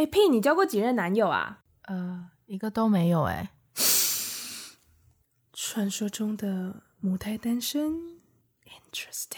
[0.00, 1.58] 哎，P，你交过几任男友啊？
[1.82, 3.50] 呃，一个都没有哎。
[5.52, 7.92] 传说中的母胎单身
[8.64, 9.36] ，Interesting。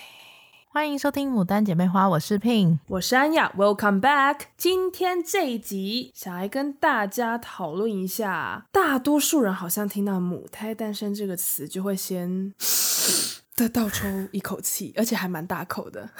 [0.68, 4.42] 欢迎收听《牡丹姐妹花》，我是 Pin，我是安雅，Welcome back。
[4.56, 12.54] 今天这一集想来跟大家讨论一下，大多数人好像听到“母胎单身”这个词就会先
[13.56, 16.10] 的倒抽一口气，而且还蛮大口的。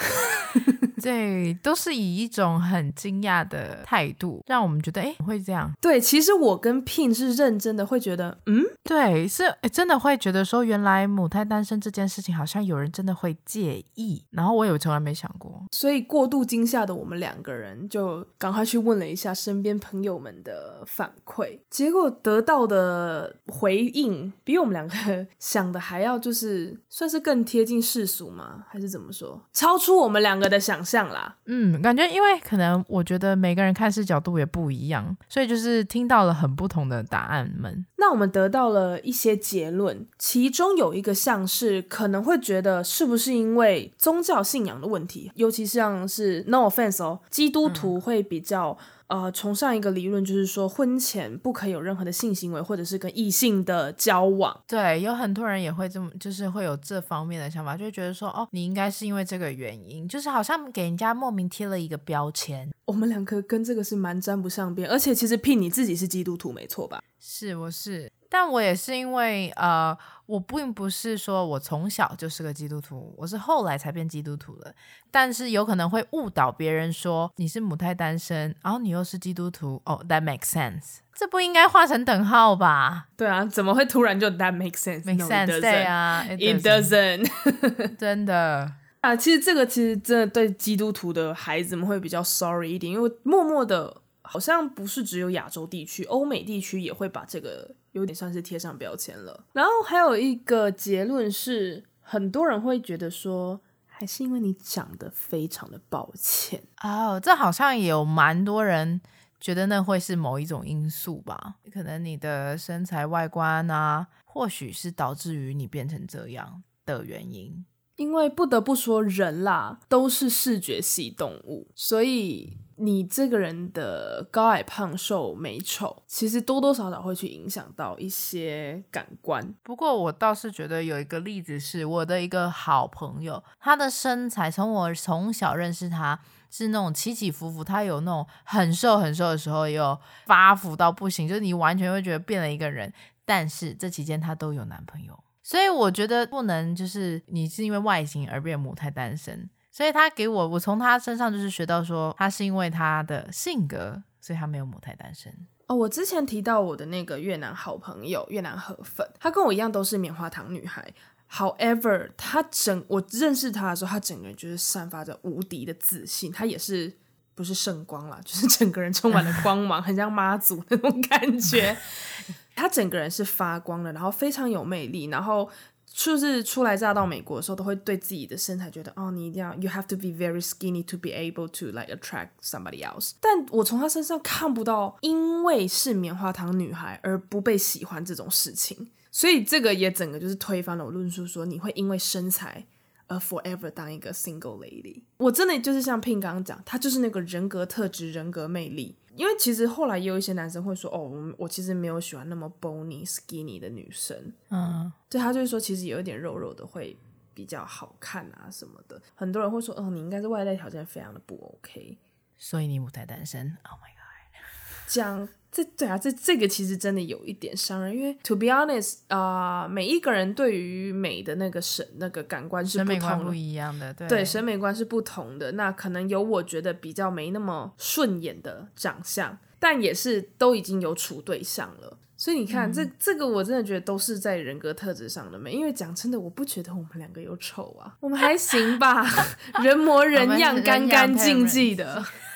[1.03, 5.73] 对，都是以一种很惊讶的态度，让我们觉得哎，会这样。
[5.81, 14.25] 对，其实我跟 Pin 是认真的，会觉得嗯，对，是诶真的会觉得说，原来母胎单身这件事情，好像有人真的会介意。
[14.31, 28.65] 然后我也从来没想过，所以过度惊吓的我们两个人，就赶快去问了一下身边朋友们的反馈，结果得到的回应比我们两个想的还要就是算是更贴近世俗吗？
[28.69, 29.41] 还是怎么说？
[29.53, 31.09] 超出我们两个的想象。
[31.13, 37.85] 啦，嗯，感觉因为可能我觉得每个人看视角度也不一样，所以就是听到了很不同的答案们。
[37.97, 48.77] 那我们得到了一些结论，其中有一个像是可能会觉得是不是因为宗教信仰的问题，尤其像是 no offense 哦，基督徒会比较。
[49.13, 54.59] 呃，崇尚一个理论，就是说婚前不可以有任何的性行为，或者是跟异性的交往。
[54.67, 62.71] 对，有很多人也会这么，就是会有这方面的想法，就会觉得说，哦，你应该是因为这个原因，就是好像给人家莫名贴了一个标签。
[62.87, 67.03] 我们两个跟这个是蛮沾不上边，而且其实聘你自己是基督徒没错吧？
[67.21, 68.11] 是，我是。
[68.33, 69.95] 但我也是因为，呃，
[70.25, 74.75] 我并不是说我从小就是个基督徒，我是后来才变基督徒的。
[75.11, 79.83] 但是有可能会误导别人说你是母胎单身，然后你又是基督徒。
[79.85, 81.01] 哦，That makes sense。
[81.15, 83.09] 这不应该画成等号吧？
[83.19, 85.61] 对啊，怎么会突然就 That makes sense？Makes sense？
[85.61, 87.31] 对啊，It doesn't。
[88.01, 93.99] 真的啊，其实这个其实真的对基督徒的孩子们会比较 sorry 一点，因为默默的。
[94.25, 99.45] 好像不是只有亚洲地区，欧美地区也会把这个有点算是贴上标签了。
[99.53, 107.21] 然后还有一个结论是，很多人会觉得说，还是因为你长得非常的抱歉哦。
[107.21, 109.01] 这好像也有蛮多人
[109.41, 111.57] 觉得那会是某一种因素吧？
[111.73, 117.65] 可能你的身材外观啊，或许是导致于你变成这样的原因。
[117.97, 122.59] 因为不得不说，人啦都是视觉系动物，所以。
[122.83, 129.55] 你这个人的高矮胖瘦美丑，其实多多少少会去影响到一些感官。
[129.63, 136.19] 不过我倒是觉得有一个例子是我的一个好朋友，他的身材从我从小认识他
[136.51, 142.93] 是那种起起伏伏，他有那种很瘦很瘦的时候，也有发福到不行，就是你完全会觉得变了一个人。
[143.25, 149.49] 但是这期间他都有男朋友，所以我觉得不能就是你是因为外形而变母胎单身。
[149.73, 155.35] 所以他给我，我从他身上就是学到说，他是因为他的性格，所以他没有母胎单身。
[155.67, 160.93] 哦，我之前提到我的那个越南好朋友越南河粉，他跟我一样都是棉花糖女孩。
[161.31, 166.31] However，他整我认识他的时候，他整个人就是散发着无敌的自信。
[166.31, 166.93] 他也是
[167.35, 171.75] 不是圣光啦，就是整个人充满了光芒，很像妈祖那种感觉。
[172.55, 175.49] 他整个人是发光的，然后非常有魅力，然后。
[175.95, 183.13] 就是初来乍到美国的时候，都会对自己的身材觉得，哦，你一定要，you have to be very skinny to be able to like attract somebody else。
[183.21, 188.91] 但我从她身上看不到，因为是棉花糖女孩而不被喜欢这种事情。
[189.11, 192.67] 所以这个也整个就是推翻了我论述，说你会因为身材
[193.07, 195.03] 而 forever 当一个 single lady。
[195.19, 198.97] 我真的就是像 Pin 刚刚讲，她就是那个人格特质、人格魅力。
[199.15, 206.97] 因为其实后来也有一些男生会说，哦，我我其实没有喜欢那么 bony skinny 的女生，嗯，对，他就是说其实有一点肉肉的会
[207.35, 209.01] 比较好看啊什么的。
[209.15, 211.99] 很多人会说，哦，你应该是外在条件非常的不 OK，
[212.39, 213.57] 所以你母胎单身。
[213.65, 214.43] Oh my god，
[214.89, 215.29] 这样。
[215.53, 225.53] 这对啊，这这个其实真的有一点伤人，因为 to be honest 啊、呃，每一个人对于美的那个审那个感官是不同的，审美观不一样的，对，对，审美观是不同的。
[225.53, 231.99] 那可能有我觉得比较没那么顺眼的长相，但也是都已经有处对象了。
[232.17, 235.53] 所以你看，嗯、这这个我真的觉得都是在人格特质上的美。
[235.53, 239.05] 因为讲真的，我不觉得我们两个有丑啊，我们还行吧，
[239.63, 242.03] 人模人样，干干净净的。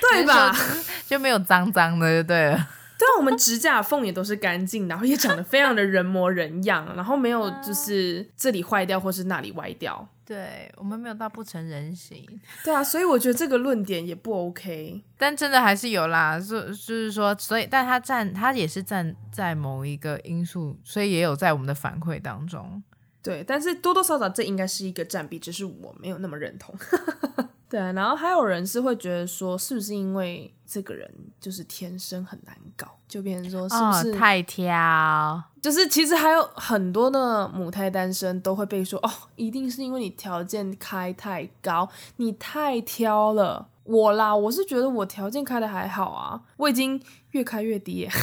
[0.00, 0.54] 对吧？
[1.06, 2.56] 就没有脏脏的，就对了。
[2.96, 10.08] 对啊，我们指甲缝也都是干净，然后也长得非常的人模人样，然后没有就是这里坏掉或是那里歪掉。
[10.24, 12.24] 对，我们没有到不成人形。
[12.64, 15.02] 对啊，所以我觉得这个论点也不 OK。
[15.18, 22.82] 但真的还是有啦，就就是说，所以但他站，他也是站在某一个因素，所以也有在我们的反馈当中。
[23.24, 26.74] 对，但是多多少少这应该是一个占比，只是我没有那么认同。
[27.70, 31.10] 对啊，然后还有人是会觉得说，是不是因为这个人
[31.40, 35.42] 就是天生很难搞，就变成说是不是、哦、太挑？
[35.60, 43.68] 就是其实还有很多的母胎单身都会被说哦，一定是因为你条件开太高，你太挑了。
[43.84, 47.00] 我啦，我是觉得我条件开的还好啊，我已经
[47.34, 48.10] 越开越低耶。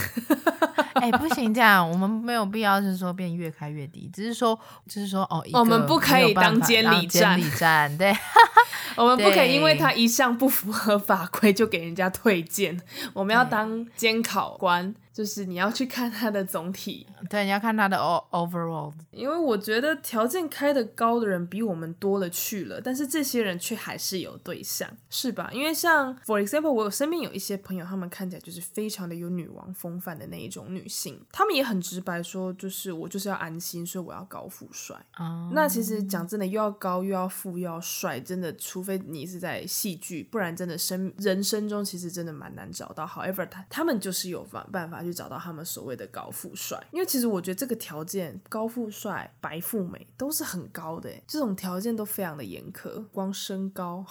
[0.96, 8.16] 哎、欸，不行，这样我们没有必要是说变越开越低，只是说，就是说哦，我们不可以当监理站，监理站，对，
[8.96, 12.80] 我们不可以因为他一项不符合法规就给人家推荐，
[13.14, 14.94] 我们要当监考官。
[15.14, 17.98] 就是你要去看他的总体，对，你要看他的
[18.32, 18.94] overall。
[19.12, 25.50] 因为我觉得条件开的高的人比我们多了去了，但是这些人却还是有对象，是吧？
[25.52, 34.96] 因为像 for example，我身边有一些朋友，他们看起来就是非常的有女王风范的那一种女性，她们也很直白说，就是我就是要安心，所以我要高富帅。
[35.18, 35.52] Um...
[35.54, 43.06] 那其实讲真的，又要高又要富又要帅，真的，除非你是在戏剧，不然真的生人生中其实真的蛮难找到。
[43.06, 45.02] However，他他们就是有办办法。
[45.02, 53.04] 去找到他们所谓的高富帅，因为其实我觉得这个条件，高富帅、白富美都是很高的，这种条件都非常的严苛。
[53.12, 54.06] 光身高，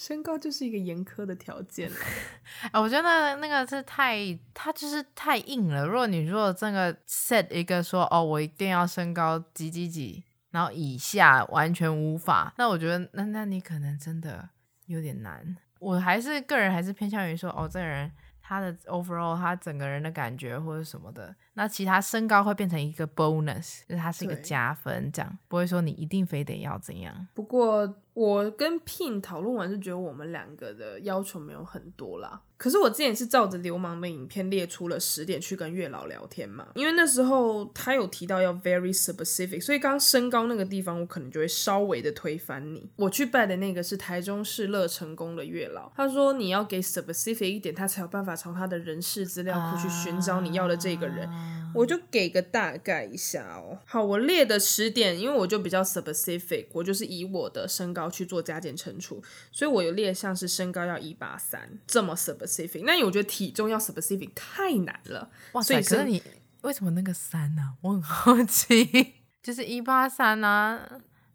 [0.00, 2.68] 身高就是一个严苛的条件哎。
[2.70, 4.16] 啊，我觉得那个是太，
[4.54, 5.84] 他就是太硬了。
[5.84, 10.22] 如果你如果这个 set 一个说，哦，我一定要身高几几几，
[10.52, 14.48] 然后以下完全无法，那我觉得那那你可能真的
[14.86, 15.56] 有点难。
[15.80, 18.12] 我还是个人还是偏向于说，哦，这个人。
[18.40, 27.28] 他的 overall，他整个人的感觉或者什么的，那其他身高会变成一个 bonus，就是它是一个加分，这样不会说你一定非得要怎样。
[27.34, 27.86] 不过
[28.18, 32.40] 我跟 Pin 讨论完，就觉得我们两个的要求没有很多啦。
[32.56, 42.90] 可是我之前是照着流氓的影片列出了十点去跟月老聊天嘛，因为那时候他有提到要 very specific，所以刚刚身高那个地方我可能就会稍微的推翻你。
[42.96, 51.28] 我去拜的那个是台中市乐成宫的月老，他说你要给 specific 一点，他才有办法从他的人事资料库去寻找你要的这个人。
[51.28, 51.58] Uh...
[51.74, 53.78] 我就给个大概一下哦。
[53.84, 62.82] 好，我列的十点，因为我就比较 specific，我就是以我的身高去做加减乘除，所以我有列像是身高要一八三这么 specific。
[62.84, 65.30] 那我觉得体重要 specific 太难了。
[65.52, 65.82] 哇塞！
[65.82, 66.22] 可是你
[66.62, 67.72] 为什么那个三呢、啊？
[67.82, 70.80] 我很好奇， 就是一八三呢？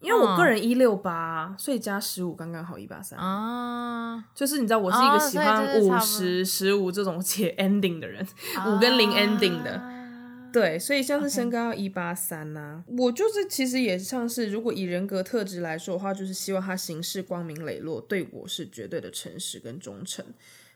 [0.00, 4.22] 因为我个人一六八，所以加十五刚刚好一八三啊。
[4.34, 8.22] 就是你知道，我是一个喜欢五十、十五这种且 ending 的人，
[8.66, 9.93] 五、啊、跟零 ending 的。
[10.54, 20.24] 对，所以像是身高要一八三呐，我就是其实也像是，如果以人格特质来说的话，就是希望他行事光明磊落，对我是绝对的诚实跟忠诚。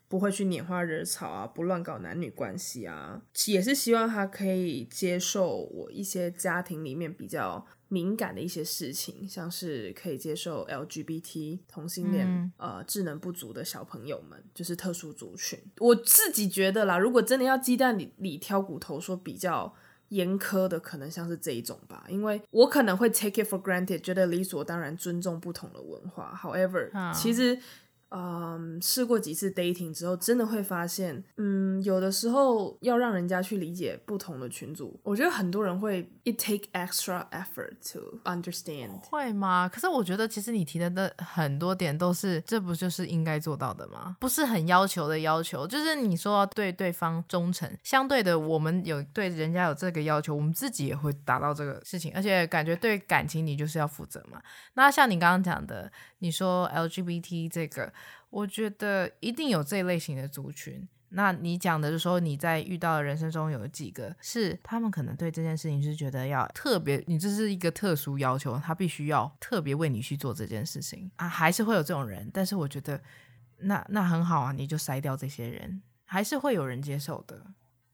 [0.08, 15.58] 不会去拈花惹草啊，不乱搞男女关系啊，也是希望他可以接受我一些家庭里面比较敏感的一些事情，像是可以接受 LGBT 同性恋、嗯，呃，智能不足的小朋友们，就是特殊族群。
[15.78, 19.74] 我自己觉得啦，如果真的要鸡蛋里里挑骨头，说比较
[20.08, 26.38] 严苛的，可能像是这一种吧，因为我可能会 take it for granted，觉得理所当然尊重不同的文化。
[26.42, 27.58] However，、嗯、其实。
[28.10, 38.90] 嗯，试过几次 dating 之后，真的会发现，嗯，有的时候要让人家去理解不同的群组，我觉得很多人会 it take extra effort to understand。
[39.10, 39.68] 会吗？
[39.68, 44.16] 可是我觉得其实你提的的很多点都是，这不就是应该做到的吗？
[44.18, 54.40] 不是很要求的要求，就是你说对对方忠诚，相对的，我们有对人家有这个要求，我们自己也会达到这个事情，而且感觉对感情你就是要负责嘛。
[54.74, 55.90] 那像你刚刚讲的。
[56.20, 57.92] 你说 LGBT 这个，
[58.30, 60.86] 我觉得一定有这类型的族群。
[61.10, 72.30] 那你讲的就是说，你在遇到的人生中有几个是他们可能对这件事情是觉得要特别，你这是一个特殊要求，他必须要特别为你去做这件事情啊，还是会有这种人。
[72.30, 73.00] 但是我觉得
[73.60, 77.42] 那那很好啊，你就筛掉这些人，还是会有人接受的。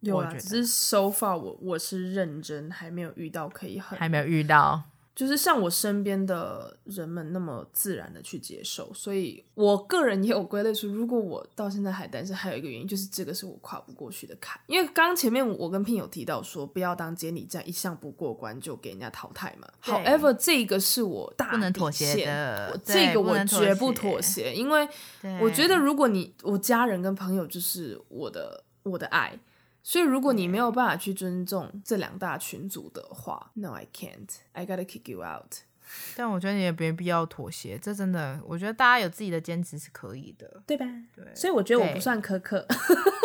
[0.01, 4.83] 有啊，只是 so far 我我是认真，还没有遇到可以很，还没有遇到。
[5.15, 14.61] 就是像我身边的人们那么自然的去接受，所以我个人也有归类出，如果我到现在还单身，还有一个原因就是这个是我跨不过去的坎。
[14.67, 19.69] 因为刚前面我跟 Pin 有提到说，不要当监理站，一项不过关就给人家淘汰嘛。
[19.85, 24.89] However，这个是我大不能妥协的，这个我绝不妥协，因为
[25.41, 29.39] 我觉得如果你我家人跟朋友就是我的我的爱。
[29.87, 34.31] 所以，如果你没有办法去尊重这两大群组的话，No, I can't.
[34.53, 35.57] I gotta kick you out.
[36.17, 40.87] 但我觉得你也没必要妥协，这真的，我觉得大家有自己的坚持是可以的，对吧？
[41.15, 41.23] 对。
[41.35, 42.67] 所以我觉得我不算苛刻，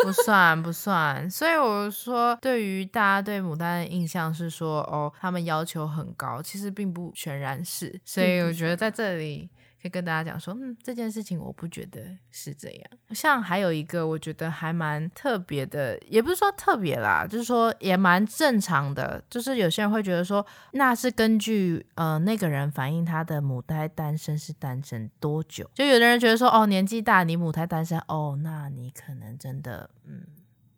[0.04, 1.28] 不算不算。
[1.30, 7.98] 所以我说，对于大家对牡丹的印象是说，哦，他们要求很高，其实并不全然是。
[8.04, 9.48] 所以我觉得在这里。
[9.80, 12.90] 可以跟大家讲说，嗯，这件事情我不觉得是这样。
[13.10, 19.24] 像还有一个，我觉得还蛮特别的，也不是说特别啦，就是说也蛮正常的。
[19.30, 25.70] 就是有些人会觉得说，那是根据呃那个人反映他的母胎单身是单身多久。
[25.74, 30.26] 就有的人觉得说，哦，年纪大你母胎单身，哦，那你可能真的嗯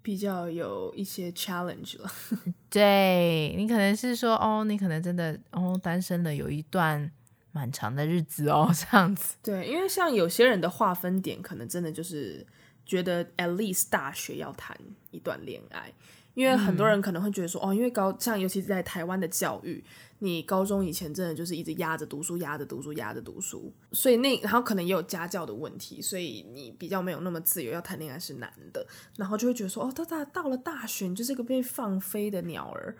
[0.00, 2.08] 比较有一些 challenge 了。
[2.70, 7.10] 对，你可能是说，哦，你可能真的哦单身了有一段。
[7.52, 9.36] 蛮长的日子哦， 这样子。
[9.42, 12.44] 对，因为像有些人的划分点，可能真的就是
[12.84, 14.76] 觉得 at least 大学要谈
[15.10, 15.92] 一段恋爱，
[16.34, 19.84] 因为很多人可能会觉得说，嗯、哦，因为高像尤其是在台湾的教育，
[20.20, 32.96] 你高中以前真的就是一直压着读书，压着读书，压着读书，所以那然后可能也有家教的问题，所以你比较没有那么自由，要谈恋爱是难的，然后就会觉得说，哦，到大到了大学，你就是个被放飞的鸟儿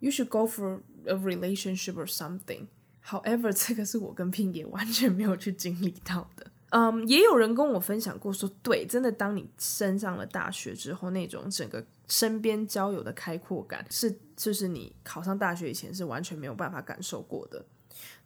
[0.00, 2.66] ，you should go for a relationship or something。
[3.04, 6.46] However，这个是我跟 Ping 也完全没有去经历到的。
[6.70, 17.66] 嗯、um，也有人跟我分享过说，对，真的，当你升上了大学之后，那种整个身边交友的开阔感，是就是你考上大学以前是完全没有办法感受过的。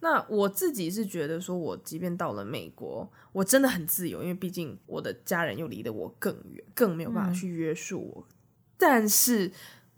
[0.01, 8.27] 那我自己是觉得说，我即便到了美国，我真的很自由，因为毕竟我的家人又离得我更远，更没有办法去约束我。
[8.29, 8.35] 嗯、
[8.77, 9.51] 但是，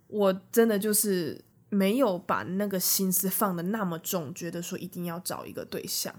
[0.07, 1.45] 我真的就是。
[1.69, 6.15] 没有把那个心思放得那么重，觉得说一定要找一个对象，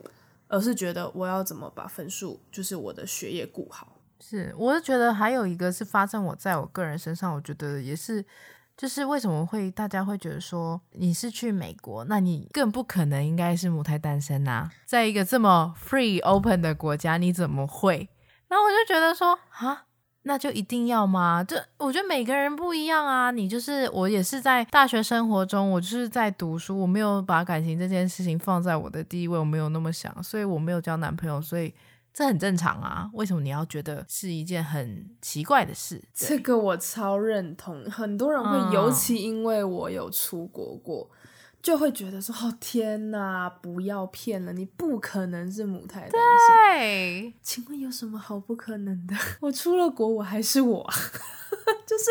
[0.47, 3.97] 而是觉得我要怎么把分数，就是我的学业顾好。
[4.19, 8.23] 是，我是觉得还有一个是发生我在我个人身上，我觉得也是，
[8.77, 18.09] 就是为什么会大家会觉得说你是去美国，那你更不可能应该是母胎单身呐，在一个这么 free open 的国家，你怎么会？
[18.47, 19.85] 然后我就觉得说啊。
[20.23, 21.43] 那就一定要吗？
[21.43, 23.31] 这我觉得每个人不一样啊。
[23.31, 31.73] 你就是我，也是在大学生活中，我就是在读书，我没有把感情这件事情放在我的第一位，我没有那么想，所以我没有交男朋友，所以
[32.13, 33.09] 这很正常啊。
[33.13, 36.03] 为什么你要觉得是一件很奇怪的事？
[36.13, 41.09] 这个我超认同，很多人会，嗯、尤其因为我有出国过。
[41.61, 46.17] 就会觉得说：“哦天哪，不要骗了，你不可能是母胎单身。”
[46.79, 49.13] 对，请问有什么好不可能的？
[49.41, 50.89] 我出了国，我还是我，
[51.85, 52.05] 就是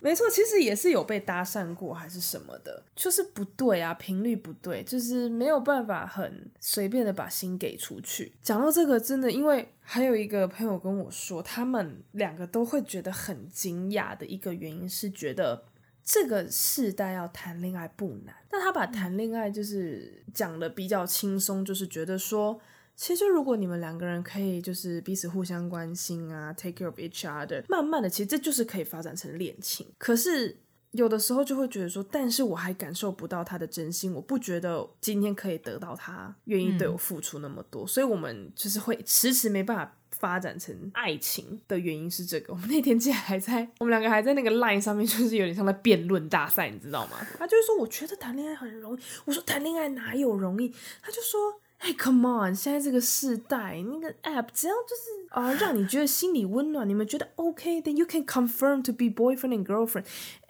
[0.00, 0.28] 没错。
[0.28, 8.32] 其实也是有被搭讪过，还是什么的，就是不对啊，频率不对，就是没有办法很随便的把心给出去。
[8.42, 15.64] 讲到这个，真的，因为还有一个朋友跟我说，他们两个都会觉得很惊讶的一个原因是觉得。
[16.04, 22.60] 这个世代要谈恋爱不难，但他把谈恋爱就是讲的比较轻松，就是觉得说，
[22.96, 29.86] 其实如果你们两个人可以就是彼此互相关心啊，take care of each other，慢慢的，其实这就是可以发展成恋情。
[29.96, 30.58] 可是
[30.90, 39.98] 有的时候就会觉得说，但是我还感受不到他的真心，我不觉得今天可以得到他愿意对我付出那么多，嗯，所以我们就是会迟迟没办法。
[40.22, 42.52] 发展成爱情的原因是这个。
[42.52, 47.16] 我们那天竟然还在，我们两个还在那个 line 上面，就是有点像在辩论大赛，你知道吗？
[47.36, 49.00] 他就是说，我觉得谈恋爱很容易。
[49.24, 50.72] 我说谈恋爱哪有容易？
[51.02, 60.04] 他就说，嘿，come on，现在这个世代，那个 app 只要就是啊、呃，让你觉得心里温暖，你们觉得 OK，then you can confirm to be boyfriend and girlfriend。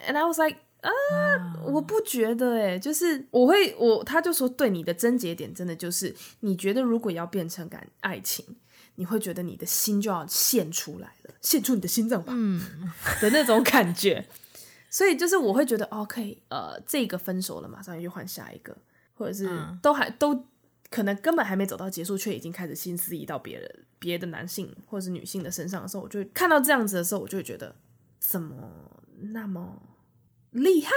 [0.06, 0.90] And I was like，啊，
[1.64, 8.44] 我不觉得诶，就是我会我，他就说，对你的症结点真的就是，你觉得如果要变成感爱情。
[8.96, 12.60] 你会觉得你的心就要献出来了，献出你的心脏吧，嗯，
[13.20, 14.26] 的那种感觉。
[14.90, 18.76] 所以就是我会觉得，OK，呃，这个分手了，马上又换下一个，
[19.14, 19.48] 或者是
[19.80, 20.44] 都还都
[20.90, 27.74] 可能根本还没走到结束，却已经开始心思移到别人、别的男性或者是女性的身上的时候，我就会看到这样子的时候，我就会觉得
[28.18, 29.00] 怎么
[29.32, 29.80] 那么
[30.50, 30.90] 厉害？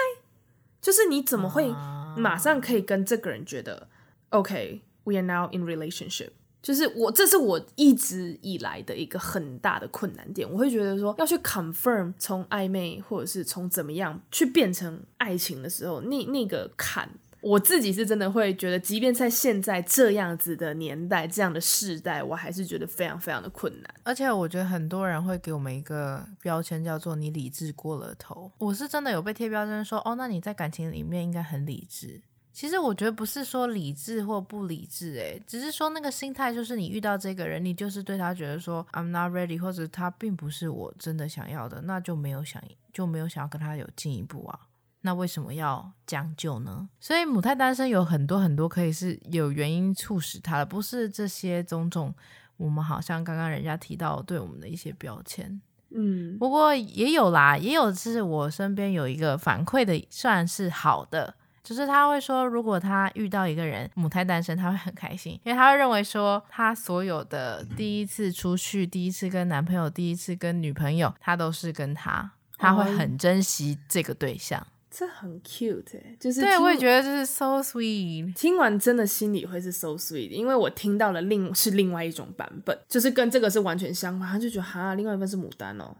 [0.82, 1.70] 就是你怎么会
[2.18, 3.88] 马上可以跟这个人觉得
[4.30, 6.32] ，OK，we are now in relationship。
[6.66, 10.52] 就是我，这是我一直以来的一个很大的困难点。
[10.52, 17.08] 我会觉得说，要去 confirm 从暧昧或者是从怎么样去变成爱情的时候，那那个坎，
[17.40, 23.96] 我自己是真的会觉得，即便在现在这样子的年代、这样的世代，我还是觉得非常非常的困难。
[24.02, 28.52] 而且我觉得很多人会给我们一个标签，叫做你理智过了头。
[28.58, 32.24] 我是真的有被贴标签说，哦，那你在感情里面应该很理智。
[32.56, 44.58] 其实我觉得不是说理智或不理智，诶，只是说那个心态就是你遇到这个人，你就是对他觉得说 I'm not ready，或者他并不是我真的想要的，那就没有想就没有想要跟他有进一步啊。
[45.02, 46.88] 那为什么要将就呢？
[47.02, 52.16] 所以母胎单身有很多很多可以是有原因促使他的，不是这些种种。
[52.56, 55.60] 我们好像刚刚人家提到对我们的一些标签，
[55.90, 61.36] 嗯，不过也有啦，也有是我身边有一个反馈的，算是好的。
[61.66, 74.62] 就是他会说，如果他遇到一个人母胎单身，他会很开心，因为他会认为说，他所有的第一次出去，第一次跟男朋友，第一次跟女朋友，他都是跟他，他会很珍惜这个对象。
[74.62, 78.32] 哦，这很 cute 欸，就是对，我也觉得这是 so sweet。
[78.34, 85.94] 听完真的心里会是 so sweet，因为我听到了另是另外一种版本，就是跟这个是完全相反，他就觉得哈，另外一份是牡丹哦。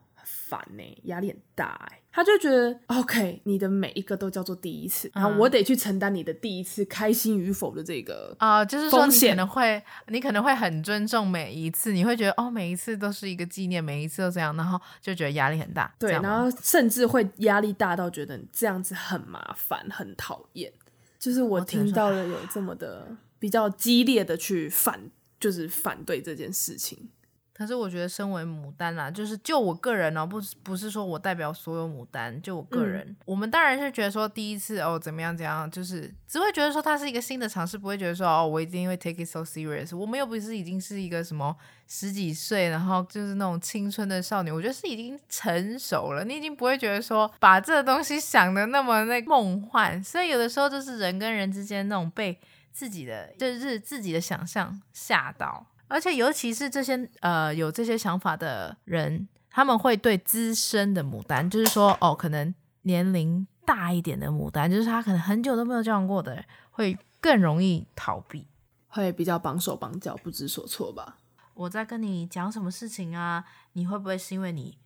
[0.48, 20.72] 烦呢、欸，压力很大哎、欸，他就觉得 OK，你的每一个都叫做第一次，然后我得去承担你的第一次开心与否的这个啊、呃，就是说你可能会，你可能会很尊重每一次，你会觉得哦，每一次都是一个纪念，每一次都这样，然后就觉得压力很大，对，然后甚至会压力大到觉得这样子很麻烦，很讨厌。
[21.18, 23.08] 就是我听到了有这么的
[23.40, 25.10] 比较激烈的去反，
[25.40, 27.10] 就是反对这件事情。
[27.58, 39.96] 可是我觉得，身为牡丹啦，就是就我个人哦，不不是说我代表所有牡丹，就我个人，嗯、我们当然是觉得说第一次哦怎么样怎样，就是只会觉得说它是一个新的尝试，不会觉得说哦我一定会 take it so serious。
[39.96, 41.56] 我们又不是已经是一个什么
[41.88, 50.04] 十几岁，然后就是那种青春的少女，我觉得是已经成熟了，你已经不会觉得说把这个东西想的那么那梦幻。
[50.04, 52.38] 所以有的时候就是人跟人之间那种被
[52.74, 55.66] 自己的就是自己的想象吓到。
[55.88, 68.48] 而且，尤其是这些呃有这些想法的人，他们会对资深的牡丹，就是说哦，可能年龄大一点的牡丹，就是他可能很久都没有交往过的人，会更容易逃避，
[68.88, 71.18] 会比较绑手绑脚、不知所措吧。
[71.54, 73.46] 我在跟你讲什么事情啊？
[73.74, 74.78] 你会不会是因为你？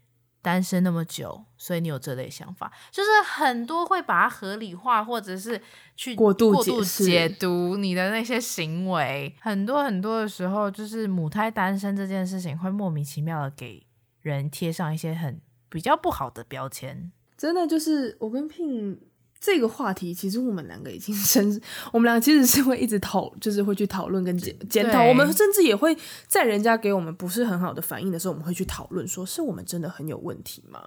[0.41, 5.61] 单身那么久，所以你有这类想法，就是很多会把它合理化，或者是
[5.95, 9.35] 去过度过度解读你的那些行为。
[9.41, 13.85] 很多很多的时候，就是母胎单身这件事情，会莫名其妙的给
[14.21, 17.11] 人贴上一些很比较不好的标签。
[17.37, 18.97] 真的就是我跟 Pin。
[19.39, 21.61] 这个话题其实我们两个已经 深，
[21.93, 25.03] 我们两个其实是会一直讨，就是会去讨论跟检检讨。
[25.05, 30.85] 我们甚至也会在人家给我们不是很好的反应的时候，我们会去讨论，说是我们真的很有问题吗？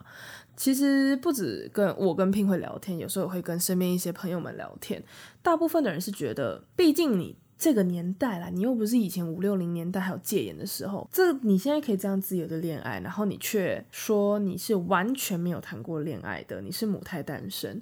[0.54, 5.02] 其实不止跟我跟 Pin 会聊天，有时候也会跟身边一些朋友们聊天。
[5.42, 17.80] 大部分的人是觉得，毕竟你这个年代啦，你又不是以前五六零年代还有戒严的时候，这你现在可以这样自由的恋爱，然后你却说你是完全没有谈过恋爱的，你是母胎单身。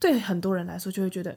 [0.00, 1.36] 对很多人来说，就会觉得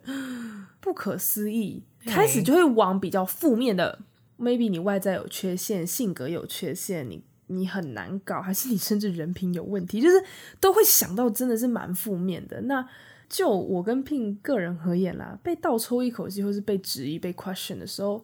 [0.79, 3.99] 不可思议，开始就会往比较负面的
[4.39, 10.23] ，maybe 你外在有缺陷，性格有缺陷，你你很难搞，还是你甚至人品有问题，就是
[10.61, 12.61] 都会想到真的是蛮负面的。
[12.61, 12.87] 那
[13.29, 18.23] 就我跟 Pin 个人而言啦，被倒抽一口气，或是被质疑、被 question 的时候，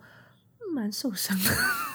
[0.73, 1.51] 蛮受伤的。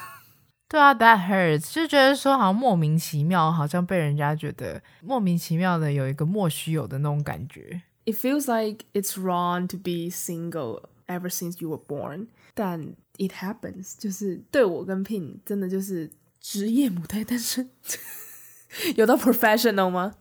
[0.69, 7.83] 对啊，that hurts，就觉得说好像莫名其妙，好像被人家觉得莫名其妙的有一个莫须有的那种感觉。
[8.06, 15.38] It feels like it's wrong to be single ever since you were born，但 it happens，就是对我跟 Pin
[15.46, 16.10] 真的就是
[16.42, 17.70] 职业母胎单身，
[18.96, 20.16] 有到 professional 吗？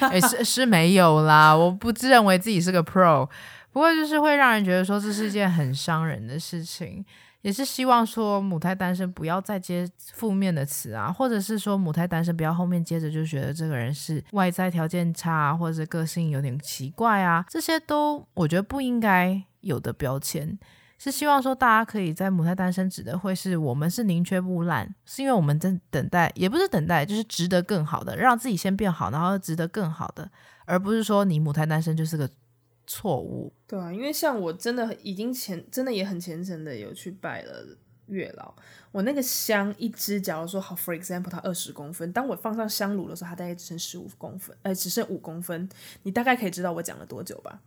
[0.00, 3.28] 欸、是是没有啦，我不自认为自己是个 pro，
[3.72, 7.04] 不过就是会让人觉得说这是一件很伤人的事情。
[7.45, 20.57] 也是希望说母胎单身不要再接负面的词啊，或者是说母胎单身不要后面接着就觉得这个人是外在条件差，或者是个性有点奇怪啊，这些都我觉得不应该有的标签。
[20.97, 30.27] 是希望说大家可以在母胎单身指的会是我们是宁缺毋滥，是因为我们在等待，也不是等待，就是值得更好的，让自己先变好，然后值得更好的，
[30.65, 32.27] 而不是说你母胎单身就是个。
[32.87, 37.65] 错误，对啊，因为像我真的已经虔，真的也很虔诚的有去拜了
[38.07, 38.53] 月老。
[38.91, 45.67] 我那个香一支，假如说好，for example，它二十公分，当我放上香炉的时候，它大概只剩十五公分，呃，只剩五公分。
[46.03, 47.59] 你大概可以知道我讲了多久吧？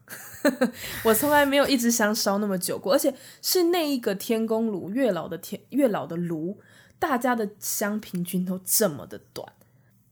[1.04, 6.58] 我从来没有一支香烧那么久过，而且是那一个天宫炉，月老的天，月老的炉，
[6.98, 9.52] 大家的香平均都这么的短。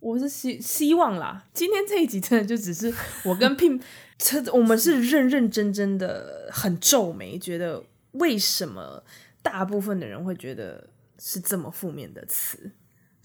[0.01, 2.93] 我是希希望啦，今天这一集真的就只是
[3.25, 3.81] 我跟 Pin，
[4.53, 7.83] 我们是认认真真的很皱眉，觉得
[8.13, 9.03] 为什么
[9.43, 12.71] 大部分的人会觉得是这么负面的词？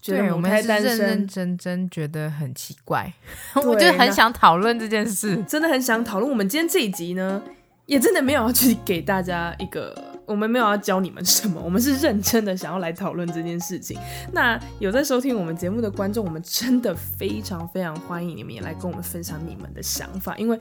[0.00, 3.12] 觉得我们是认认真真觉得很奇怪，
[3.64, 6.28] 我就很想讨论这件事，真的很想讨论。
[6.28, 7.40] 我们今天这一集呢，
[7.86, 10.11] 也真的没有要去给大家一个。
[10.26, 13.98] 我们没有要教你们什么，我们是认真的想要来讨论这件事情。
[14.32, 20.56] 那有在收听我们节目的观众，我们真的非常非常欢迎你们也来跟我们分享你们的想法，因为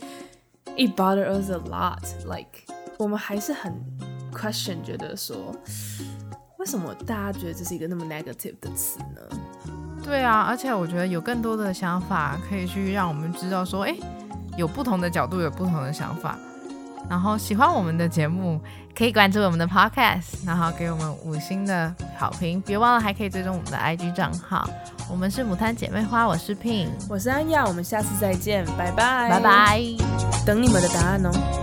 [0.76, 2.02] it bothers us a lot。
[2.26, 2.66] Like
[2.98, 3.74] 我们还是很
[4.34, 5.56] question，觉得说
[6.58, 9.22] 为什么大家觉得这是一个那么 negative 的词呢？
[10.04, 13.96] 对啊，而且我觉得有更多的想法可以去让我们知道说，哎，
[14.58, 16.38] 有不同的角度，有不同的想法。
[17.10, 18.60] 然后喜欢我们的节目，
[18.98, 22.62] 可以关注我们的 Podcast，然后给我们五星的好评。
[22.62, 24.70] 别忘了还可以追踪我们的 IG 账号。
[25.10, 29.82] 我们是母胎姐妹花，我是 Pin，我是安雅，我们下次再见，拜拜，拜拜，
[30.46, 31.61] 等你们的答案哦。